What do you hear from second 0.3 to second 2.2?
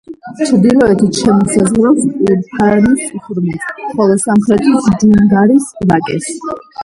ჩრდილოეთით შემოსაზღვრავს